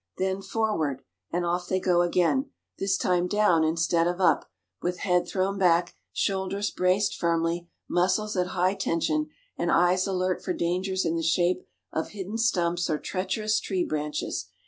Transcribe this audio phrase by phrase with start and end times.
[0.17, 4.49] "Then forward!" and off they go again, this time down instead of up,
[4.81, 10.53] with head thrown back, shoulders braced firmly, muscles at high tension, and eyes alert for
[10.53, 14.47] dangers in the shape of hidden stumps or treacherous tree branches.